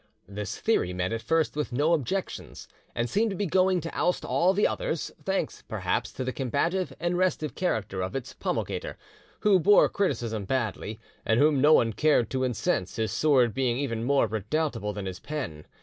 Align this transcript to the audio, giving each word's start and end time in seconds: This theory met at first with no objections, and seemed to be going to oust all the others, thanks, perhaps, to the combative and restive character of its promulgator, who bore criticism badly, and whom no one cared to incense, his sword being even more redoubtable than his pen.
This 0.27 0.57
theory 0.57 0.93
met 0.93 1.11
at 1.13 1.21
first 1.21 1.55
with 1.55 1.71
no 1.71 1.93
objections, 1.93 2.67
and 2.95 3.07
seemed 3.07 3.29
to 3.29 3.35
be 3.35 3.45
going 3.45 3.79
to 3.81 3.95
oust 3.95 4.25
all 4.25 4.51
the 4.51 4.65
others, 4.65 5.11
thanks, 5.23 5.61
perhaps, 5.67 6.11
to 6.13 6.23
the 6.23 6.31
combative 6.33 6.91
and 6.99 7.19
restive 7.19 7.53
character 7.53 8.01
of 8.01 8.15
its 8.15 8.33
promulgator, 8.33 8.97
who 9.41 9.59
bore 9.59 9.89
criticism 9.89 10.45
badly, 10.45 10.99
and 11.23 11.39
whom 11.39 11.61
no 11.61 11.73
one 11.73 11.93
cared 11.93 12.31
to 12.31 12.43
incense, 12.43 12.95
his 12.95 13.11
sword 13.11 13.53
being 13.53 13.77
even 13.77 14.03
more 14.03 14.25
redoubtable 14.25 14.91
than 14.91 15.05
his 15.05 15.19
pen. 15.19 15.67